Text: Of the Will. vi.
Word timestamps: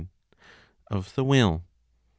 Of 0.89 1.13
the 1.13 1.23
Will. 1.23 1.57
vi. 1.59 1.63